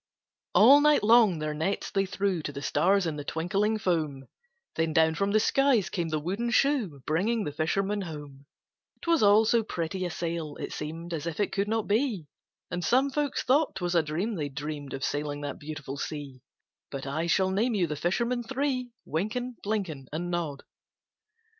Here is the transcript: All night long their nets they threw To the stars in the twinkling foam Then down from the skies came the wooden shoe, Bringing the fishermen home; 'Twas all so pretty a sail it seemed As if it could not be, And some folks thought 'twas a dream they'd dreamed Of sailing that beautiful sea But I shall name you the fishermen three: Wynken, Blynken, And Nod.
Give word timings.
All 0.55 0.81
night 0.81 1.03
long 1.03 1.37
their 1.37 1.53
nets 1.53 1.91
they 1.91 2.07
threw 2.07 2.41
To 2.41 2.51
the 2.51 2.63
stars 2.63 3.05
in 3.05 3.17
the 3.17 3.23
twinkling 3.23 3.77
foam 3.77 4.25
Then 4.75 4.93
down 4.93 5.13
from 5.13 5.29
the 5.29 5.39
skies 5.39 5.91
came 5.91 6.09
the 6.09 6.17
wooden 6.17 6.49
shoe, 6.49 7.03
Bringing 7.05 7.43
the 7.43 7.51
fishermen 7.51 8.01
home; 8.01 8.47
'Twas 9.03 9.21
all 9.21 9.45
so 9.45 9.61
pretty 9.63 10.03
a 10.03 10.09
sail 10.09 10.55
it 10.55 10.73
seemed 10.73 11.13
As 11.13 11.27
if 11.27 11.39
it 11.39 11.51
could 11.53 11.67
not 11.67 11.85
be, 11.85 12.25
And 12.71 12.83
some 12.83 13.11
folks 13.11 13.43
thought 13.43 13.75
'twas 13.75 13.93
a 13.93 14.01
dream 14.01 14.33
they'd 14.33 14.55
dreamed 14.55 14.93
Of 14.95 15.03
sailing 15.03 15.41
that 15.41 15.59
beautiful 15.59 15.97
sea 15.97 16.41
But 16.89 17.05
I 17.05 17.27
shall 17.27 17.51
name 17.51 17.75
you 17.75 17.85
the 17.85 17.95
fishermen 17.95 18.41
three: 18.41 18.89
Wynken, 19.05 19.57
Blynken, 19.63 20.07
And 20.11 20.31
Nod. 20.31 20.63